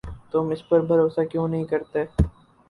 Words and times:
تم 0.31 0.49
اس 0.51 0.61
پر 0.69 0.79
بھروسہ 0.81 1.21
کیوں 1.31 1.47
نہیں 1.47 1.65
کرتے؟ 1.65 2.03